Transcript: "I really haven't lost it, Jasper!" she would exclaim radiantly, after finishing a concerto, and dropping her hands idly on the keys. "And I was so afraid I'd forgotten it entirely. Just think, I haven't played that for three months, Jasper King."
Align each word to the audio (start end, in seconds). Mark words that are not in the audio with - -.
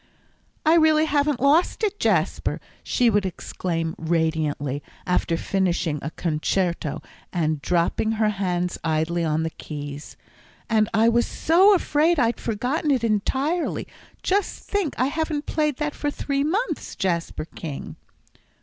"I 0.65 0.73
really 0.77 1.05
haven't 1.05 1.39
lost 1.39 1.83
it, 1.83 1.99
Jasper!" 1.99 2.59
she 2.81 3.07
would 3.11 3.23
exclaim 3.23 3.93
radiantly, 3.99 4.81
after 5.05 5.37
finishing 5.37 5.99
a 6.01 6.09
concerto, 6.09 7.03
and 7.31 7.61
dropping 7.61 8.13
her 8.13 8.29
hands 8.29 8.79
idly 8.83 9.23
on 9.23 9.43
the 9.43 9.51
keys. 9.51 10.17
"And 10.67 10.89
I 10.91 11.07
was 11.07 11.27
so 11.27 11.75
afraid 11.75 12.17
I'd 12.17 12.39
forgotten 12.39 12.89
it 12.89 13.03
entirely. 13.03 13.87
Just 14.23 14.63
think, 14.63 14.95
I 14.99 15.05
haven't 15.05 15.45
played 15.45 15.77
that 15.77 15.93
for 15.93 16.09
three 16.09 16.43
months, 16.43 16.95
Jasper 16.95 17.45
King." 17.45 17.95